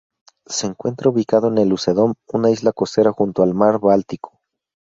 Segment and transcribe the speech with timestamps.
[0.47, 4.39] Se encuentra ubicado en el Usedom, una isla costera junto al mar Báltico.